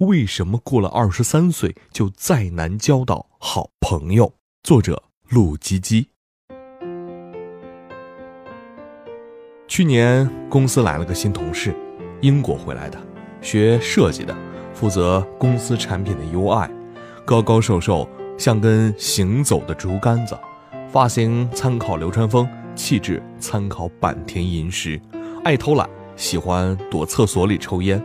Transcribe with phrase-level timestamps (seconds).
[0.00, 4.34] 为什么过了二十三岁就再难交到好朋友？
[4.62, 6.08] 作者：陆基基。
[9.66, 11.74] 去年公司来了个新同事，
[12.20, 13.00] 英国回来的，
[13.40, 14.36] 学设计的，
[14.74, 16.68] 负责公司产品的 UI，
[17.24, 18.06] 高高瘦瘦，
[18.36, 20.38] 像根行走的竹竿子，
[20.92, 25.00] 发型参考流川枫，气质参考坂田银时，
[25.42, 27.98] 爱偷懒，喜欢躲厕所里抽烟。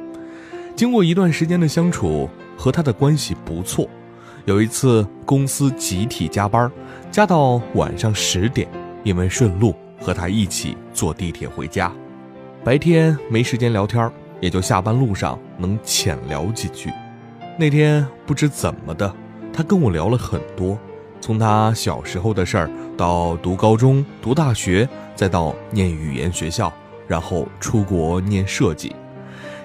[0.81, 2.27] 经过一段时间的相处，
[2.57, 3.87] 和他的关系不错。
[4.45, 6.71] 有一次公司集体加班，
[7.11, 8.67] 加到晚上十点，
[9.03, 11.93] 因为顺路，和他一起坐地铁回家。
[12.63, 16.89] 白天没时间聊天，也就下班路上能浅聊几句。
[17.59, 19.13] 那天不知怎么的，
[19.53, 20.75] 他跟我聊了很多，
[21.19, 22.67] 从他小时候的事儿，
[22.97, 26.73] 到读高中、读大学，再到念语言学校，
[27.07, 28.95] 然后出国念设计。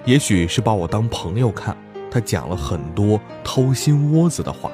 [0.07, 1.77] 也许是把我当朋友看，
[2.09, 4.71] 他讲了很多掏心窝子的话。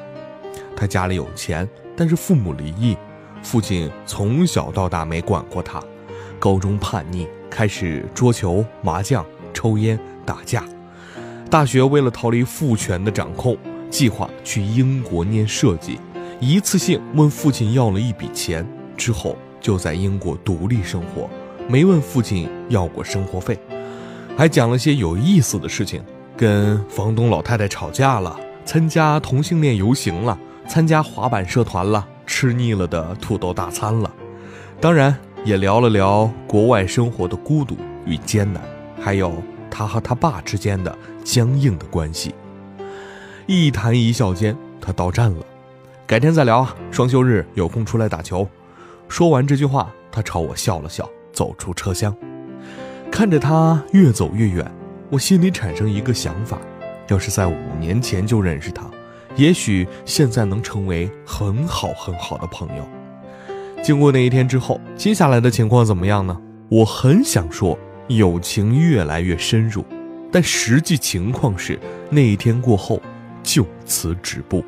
[0.77, 2.95] 他家里有钱，但是父母离异，
[3.43, 5.83] 父亲从小到大没管过他。
[6.39, 10.63] 高中叛逆，开始桌球、麻将、抽烟、打架。
[11.49, 13.57] 大学为了逃离父权的掌控，
[13.89, 15.99] 计划去英国念设计，
[16.41, 18.67] 一次性问父亲要了一笔钱，
[18.99, 21.27] 之后就在英国独立生活，
[21.69, 23.59] 没问父亲要过生活费。
[24.37, 26.03] 还讲了些有意思的事情，
[26.37, 34.11] 跟房东老太太吵架了，参加同性恋游行了，参加滑板社团了，吃腻了的土豆大餐了，
[34.81, 38.63] 当然也聊了聊国外生活的孤独与艰难，
[39.01, 39.33] 还有
[39.71, 42.35] 他和他爸之间的僵硬的关系。
[43.47, 45.45] 一谈一笑间，他到站了，
[46.07, 48.49] 改天再聊啊，双休日有空出来打球。
[49.09, 52.17] 说完这句话，他朝我笑了笑，走出车厢。
[53.13, 54.69] 看着他越走越远，
[55.11, 56.59] 我心里产生一个想法：
[57.09, 58.91] 要是在五年前就认识他，
[59.37, 62.89] 也许现在能成为很好很好的朋友。
[63.83, 66.35] 经过那一天之后，接下来的情况怎么样呢？
[66.71, 67.79] 我很想说
[68.09, 69.85] 友情越来越深入，
[70.33, 71.79] 但实际情况是
[72.09, 72.99] 那一天过后
[73.43, 74.65] 就此止步。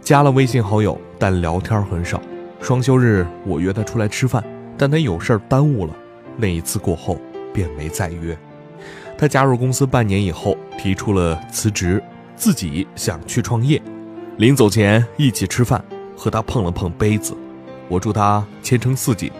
[0.00, 2.20] 加了微信好友，但聊天很少。
[2.60, 4.42] 双休日我约他出来吃饭，
[4.76, 5.94] 但他有事耽误了。
[6.36, 7.16] 那一次过后。
[7.54, 8.36] 便没再约。
[9.16, 12.02] 他加入公司半年以后，提出了辞职，
[12.36, 13.80] 自己想去创业。
[14.36, 15.82] 临走前一起吃饭，
[16.16, 17.34] 和他碰了碰杯子。
[17.88, 19.30] 我祝他前程似锦，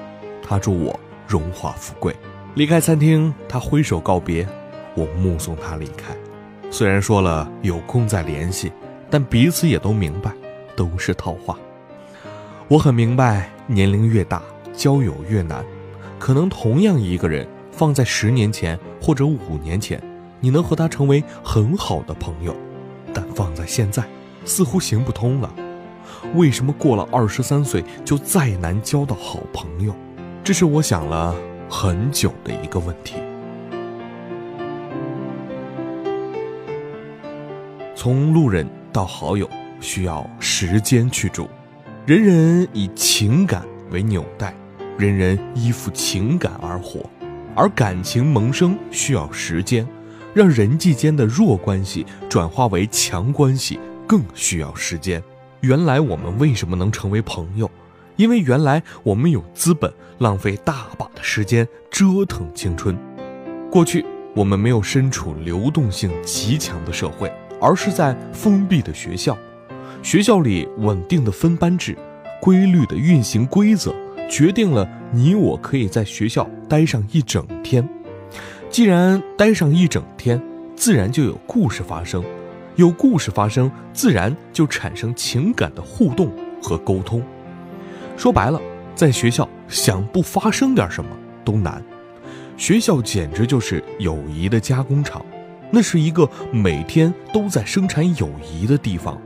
[0.40, 2.14] 他祝我荣华富贵。
[2.54, 4.46] 离开餐厅，他挥手告别，
[4.94, 6.14] 我目送他离开。
[6.70, 8.72] 虽然说了有空再联系，
[9.10, 10.30] 但彼此也都明白，
[10.76, 11.58] 都是套话。
[12.68, 14.40] 我很明白，年龄越大，
[14.72, 15.64] 交友越难。
[16.18, 17.46] 可能同样一个人。
[17.76, 20.00] 放在十年前或者五年前，
[20.38, 22.54] 你能和他成为很好的朋友，
[23.12, 24.04] 但放在现在，
[24.44, 25.52] 似乎行不通了。
[26.34, 29.94] 为什么过了二十三岁就再难交到好朋友？
[30.44, 31.34] 这是我想了
[31.68, 33.16] 很久的一个问题。
[37.96, 39.48] 从路人到好友，
[39.80, 41.48] 需要时间去筑。
[42.06, 44.54] 人人以情感为纽带，
[44.96, 47.00] 人人依附情感而活。
[47.54, 49.86] 而感情萌生需要时间，
[50.34, 55.22] 让人际间的弱关系转化为强关系更需要时间。
[55.60, 57.70] 原来我们为什么能成为朋友？
[58.16, 62.96] 因为原来我们有资本浪费大把的时间折腾青春。
[63.70, 64.04] 过去
[64.34, 69.36] 我们没有身处流动性极强的社会，而是在封闭的学校。
[70.02, 71.96] 学校里稳定的分班制，
[72.40, 73.94] 规律的运行规则。
[74.28, 77.88] 决定了你我可以在学校待上一整天，
[78.68, 80.42] 既然待上一整天，
[80.74, 82.24] 自然就有故事发生，
[82.74, 87.22] 有故事发生，自然就产生情感的互动和沟通。
[88.16, 88.60] 说白了，
[88.96, 91.10] 在学校想不发生点什么
[91.44, 91.80] 都难，
[92.56, 95.24] 学校简直就是友谊的加工厂，
[95.70, 99.16] 那是一个每天都在生产友谊的地方，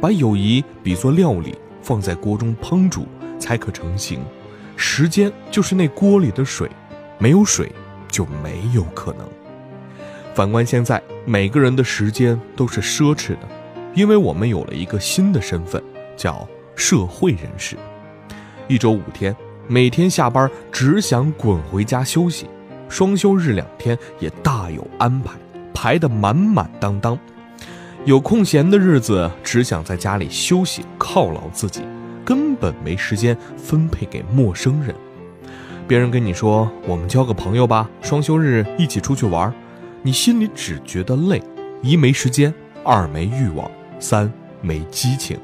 [0.00, 3.06] 把友谊比作料理，放在锅中烹煮。
[3.40, 4.18] 才可成型，
[4.80, 6.70] 时间就是那锅里的水，
[7.18, 7.72] 没有水
[8.08, 9.28] 就没有可能。
[10.34, 13.40] 反观现在，每个人的时间都是奢侈的，
[13.92, 15.82] 因为我们有了一个新的身份，
[16.16, 17.76] 叫社会人士。
[18.68, 19.34] 一周五天，
[19.66, 22.46] 每天下班只想滚回家休息，
[22.88, 25.32] 双休日两天也大有安排，
[25.74, 27.18] 排得满满当当。
[28.04, 31.82] 有空闲的日子，只想在家里休息犒劳自己。
[32.28, 34.94] 根本没时间分配给陌生人。
[35.86, 39.50] 别人跟你说我们交个朋友吧，双休日一起出去玩，
[40.02, 41.42] 你心里只觉得累，
[41.80, 42.52] 一没时间，
[42.84, 44.30] 二没欲望，三
[44.60, 45.38] 没激情。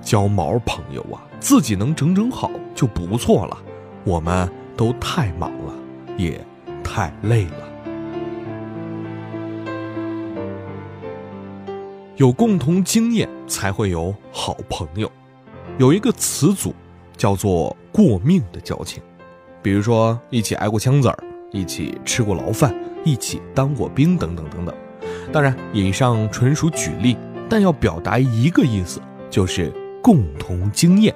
[0.00, 3.58] 交毛朋友啊，自己能整整好就不错了。
[4.04, 5.74] 我们都太忙了，
[6.16, 6.40] 也
[6.84, 7.68] 太累了。
[12.14, 15.10] 有共同经验才会有好朋友。
[15.82, 16.72] 有一个词组
[17.16, 19.02] 叫做“过命的交情”，
[19.60, 22.72] 比如说一起挨过枪子儿，一起吃过牢饭，
[23.04, 24.72] 一起当过兵等等等等。
[25.32, 27.16] 当然，以上纯属举例，
[27.48, 31.12] 但要表达一个意思，就是共同经验。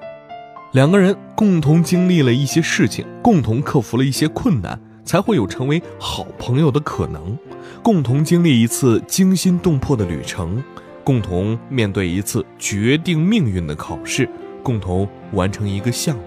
[0.73, 7.39] 两个人共同经历了一些事情，共同克服了一些困难，才会有成为好朋友的可能。
[7.85, 10.61] 共同经历一次惊心动魄的旅程，
[11.05, 14.29] 共同面对一次决定命运的考试。
[14.67, 16.23] 共同完成一个项目，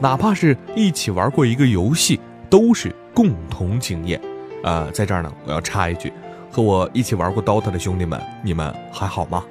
[0.00, 4.20] 哪怕是一起玩过一个游戏，都是共同经验。
[4.62, 6.12] 呃，在这儿呢，我要插一句，
[6.50, 9.42] 和我一起玩过 DOTA 的兄弟们，你们还好吗？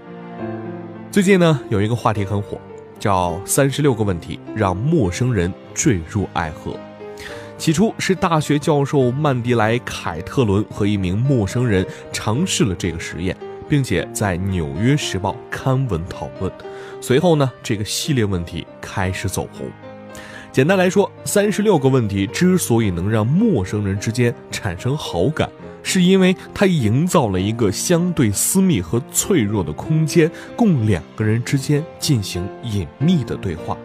[1.10, 2.62] 最近呢，有一个话题很火，
[3.00, 6.78] 叫三十六个问题让陌生人坠入爱河。
[7.58, 11.84] 起初是大学教授曼迪莱·凯特伦和一名陌生人
[12.14, 13.36] 尝试了这个实验。
[13.70, 16.52] 并且在《纽约时报》刊文讨论，
[17.00, 19.70] 随后呢，这个系列问题开始走红。
[20.52, 25.48] 简单来说，三十六个问题之所以能让陌生人之间产生好感，
[25.84, 33.78] 是因为它营造了一个相对私密和脆弱的空间，供两个人之间进行隐秘的对话。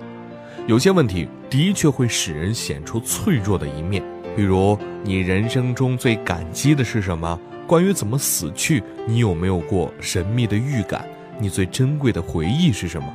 [0.67, 4.03] 有些问题的确会使人显出脆弱的一面，
[4.35, 7.39] 比如你人生中最感激的是什么？
[7.67, 11.09] 关于怎么死去，你有没有过神秘的预感？
[11.39, 13.13] 你最珍贵的回忆是什么？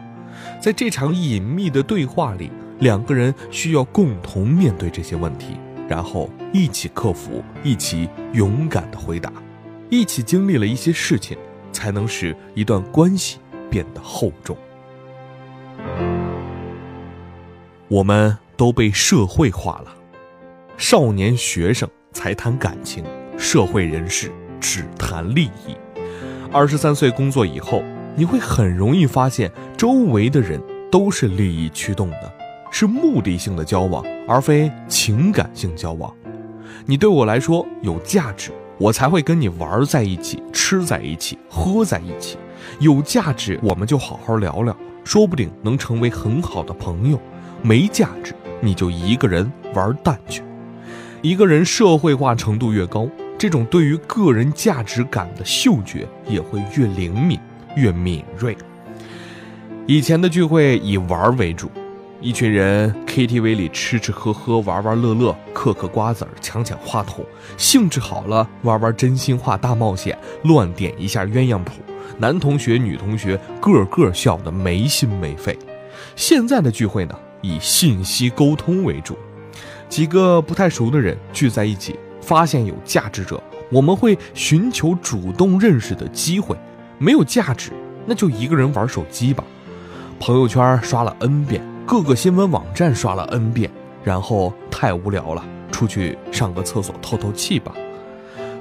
[0.59, 5.57] 在这场隐秘的对话里，两个人需要共同面对这些问题，
[5.87, 9.31] 然后一起克服，一起勇敢地回答，
[9.89, 11.37] 一起经历了一些事情，
[11.71, 13.37] 才能使一段关系
[13.69, 14.57] 变得厚重。
[17.87, 19.95] 我们都被社会化了，
[20.77, 23.03] 少年学生才谈感情。
[23.39, 25.75] 社会人士只谈利益。
[26.51, 27.81] 二十三岁工作以后，
[28.15, 32.31] 你会很容易发现，周围的人都是利益驱动的，
[32.69, 36.13] 是目的性的交往，而非情感性交往。
[36.85, 42.37] 你对我来说有价值，我才会跟你玩在一起，吃在一起，喝在一起。
[42.79, 44.75] 有价值，我们就好好聊聊，
[45.05, 47.17] 说不定能成为很好的朋友。
[47.61, 50.43] 没价值，你就一个人玩蛋去。
[51.21, 53.07] 一个人社会化程度越高。
[53.39, 57.39] 这种对于个人价值感的嗅觉也会越灵敏、
[57.77, 58.55] 越敏锐。
[59.87, 61.71] 以前的聚会以玩为主，
[62.19, 67.25] 一群人 KTV 里吃吃喝喝、玩玩乐乐、嗑嗑瓜子儿、抢抢话筒，
[67.55, 71.81] 兴致好了玩玩真心话大冒险，乱点一下鸳鸯谱，
[72.17, 75.57] 男同学、女同学个个笑得没心没肺。
[76.17, 79.17] 现在的聚会呢，以信息沟通为主，
[79.87, 81.97] 几个不太熟的人聚在一起。
[82.29, 83.41] 发现有价值者，
[83.71, 86.55] 我们会寻求主动认识的机会；
[86.99, 87.71] 没有价值，
[88.05, 89.43] 那就一个人玩手机吧。
[90.19, 93.71] 朋友圈刷了 N 遍，各个新闻网站刷了 N 遍，
[94.03, 97.73] 然后太无聊了，出去上个厕所透透气吧。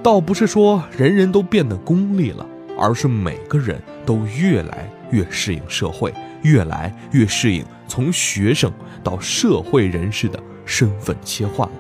[0.03, 2.47] 倒不是说人人都变得功利了，
[2.79, 8.72] 而是每个人都越来越适应社会，越来越适应从学生
[9.05, 11.75] 到社会人士的身份切换了。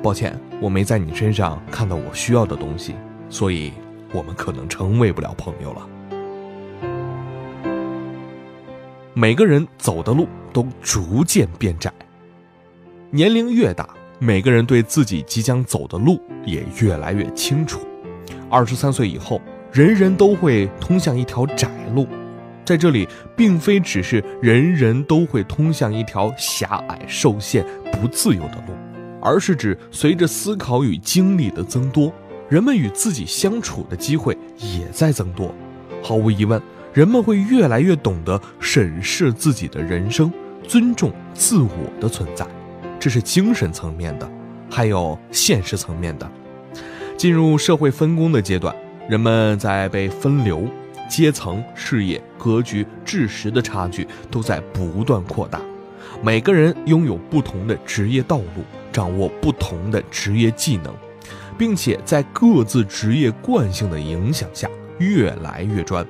[0.00, 2.94] 抱歉，我没在你身上看到我需要的东西，
[3.28, 3.70] 所以
[4.14, 5.86] 我们可能成为不了朋友了。
[9.12, 11.92] 每个人走的路都逐渐变窄，
[13.10, 13.86] 年龄越大，
[14.18, 17.80] 每个人对自己即将走的路也越来越清楚。
[18.48, 19.38] 二十三岁以后，
[19.70, 22.08] 人人都会通向一条窄路，
[22.64, 23.06] 在这里，
[23.36, 28.72] 并非只是人人都会通向一条狭隘、受限、不自由的路。
[29.24, 32.12] 而是指随着思考与经历的增多，
[32.50, 35.52] 人们与自己相处的机会也在增多。
[36.02, 36.60] 毫无疑问，
[36.92, 40.30] 人们会越来越懂得审视自己的人生，
[40.68, 42.46] 尊重自我的存在。
[43.00, 44.30] 这是精神层面的，
[44.70, 46.30] 还有现实层面的。
[47.16, 48.76] 进入社会分工的阶段，
[49.08, 50.68] 人们在被分流，
[51.08, 55.58] 阶层、事业、格局、知识的差距都在不断扩大。
[56.22, 58.62] 每个人拥有不同的职业道路。
[58.94, 60.94] 掌握不同的职业技能，
[61.58, 66.06] 并且在各自职业惯性的影响下越来越专。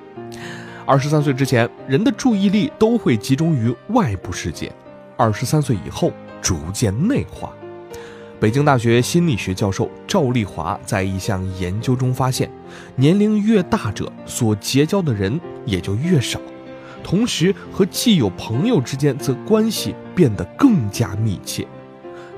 [0.84, 4.68] 二十三岁之前，人的注意力都会集中于外部世界；
[5.16, 6.12] 二十三岁以后，
[6.42, 7.50] 逐渐内化。
[8.38, 12.50] 北京大学心理学教授赵丽华在一项研究中发现，
[12.96, 16.38] 年龄越大者所结交的人也就越少，
[17.02, 21.66] 同时和既有朋友之间则关系变得更加密切。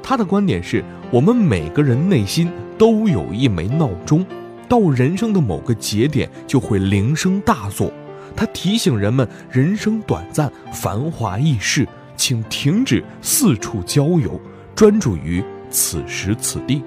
[0.08, 2.48] 他的观点是我们每个人内心
[2.78, 4.24] 都有一枚闹钟，
[4.68, 7.92] 到人生的某个节点就会铃声大作，
[8.36, 11.84] 它提醒人们人生短暂，繁华易逝，
[12.16, 14.40] 请停止四处郊游，
[14.76, 15.42] 专注于。
[15.68, 16.80] 此时此地，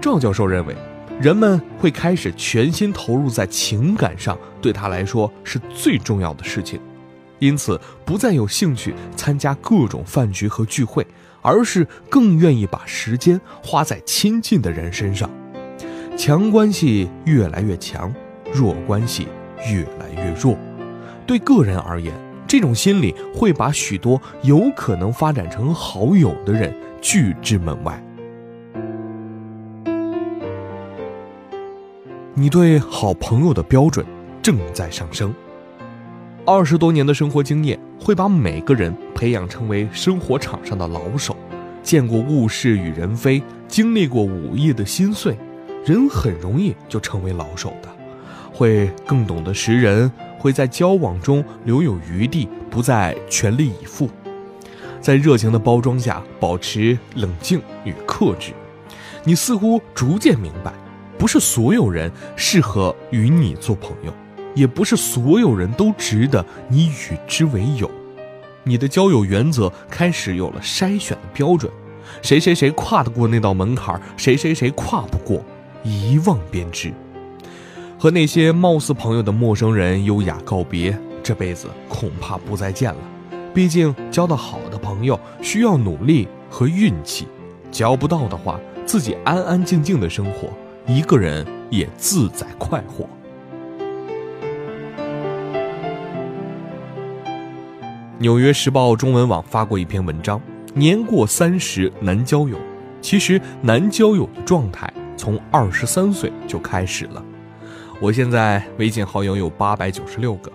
[0.00, 0.74] 赵教授认为，
[1.20, 6.80] 人们会开始全心投入在情感上，对他来说是最重要的事情，
[7.38, 11.06] 因此不再有兴趣参加各种饭局和聚会，
[11.42, 15.28] 而是更愿意把时间花在亲近的人身上。
[16.16, 18.12] 强关系越来越强，
[18.52, 19.28] 弱关系
[19.70, 20.56] 越来越弱。
[21.26, 22.12] 对个人而言，
[22.46, 26.74] 这种心理会把许多有可能发展成好友的人。
[27.00, 28.02] 拒之门外。
[32.34, 34.04] 你对好朋友的标准
[34.42, 35.32] 正在上升。
[36.44, 37.77] 二十多年的生活经验
[38.08, 41.36] 会把每个人培养成为生活场上的老手，
[41.82, 45.36] 见过物是与人非，经历过午夜的心碎，
[45.84, 47.88] 人很容易就成为老手的，
[48.50, 54.08] 会更懂得识人，会在交往中留有余地，不再全力以赴。
[55.02, 58.52] 在热情的包装下保持冷静与克制，
[59.22, 60.72] 你似乎逐渐明白，
[61.18, 64.10] 不是所有人适合与你做朋友，
[64.58, 67.88] 也不是所有人都值得你与之为友。
[68.64, 71.72] 你的交友原则开始有了筛选的标准，
[72.22, 75.40] 谁谁谁跨得过那道门槛，谁谁谁跨不过，
[75.84, 76.92] 一望便知。
[77.96, 83.00] 和那些貌似朋友的陌生人优雅告别，这辈子恐怕不再见了。
[83.54, 87.28] 毕竟交到好的朋友需要努力和运气，
[87.70, 90.48] 交不到的话，自己安安静静的生活，
[90.86, 93.08] 一个人也自在快活。
[98.20, 100.40] 纽约时报中文网发过一篇文章：
[100.74, 102.58] 年过三十难交友。
[103.00, 107.24] 其实难交友的状态从二十三岁就开始了。
[108.00, 110.50] 我现在微信好友有八百九十六个。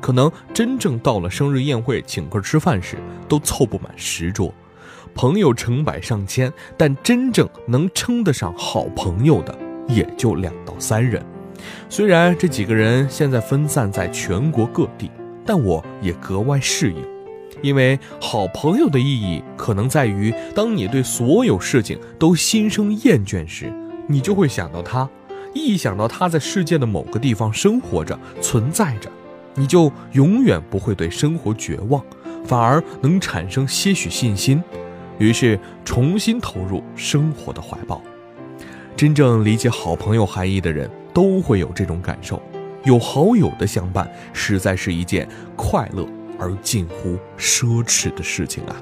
[0.00, 2.96] 可能真正到了生日宴会请客吃饭时，
[3.28, 4.54] 都凑不满十桌，
[5.12, 9.58] 朋友成百上千，但真正能称得上好朋友的
[9.88, 11.20] 也就两到三人。
[11.88, 15.10] 虽然这几个人现在分散在全国各地，
[15.48, 17.02] 但我也格外适应，
[17.62, 23.72] 因为好朋友的意义可能在于，当你对所有事情都心生厌倦时，
[24.06, 25.08] 你就会想到他，
[25.54, 29.08] 一想到他在世界的某个地方生活着、存在着。
[29.54, 32.04] 你就永远不会对生活绝望，
[32.44, 34.62] 反而能产生些许信心，
[35.18, 38.02] 于是重新投入生活的怀抱。
[38.94, 42.38] 真正理解好朋友含义的人都会有这种感受。
[42.84, 46.06] 有好友的相伴，实在是一件快乐
[46.38, 48.76] 而近乎奢侈的事情啊。